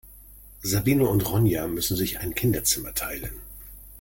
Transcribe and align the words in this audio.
Sabine 0.63 1.07
und 1.07 1.21
Ronja 1.29 1.67
müssen 1.67 1.95
sich 1.95 2.17
ein 2.21 2.33
Kinderzimmer 2.33 2.91
teilen. 2.95 3.33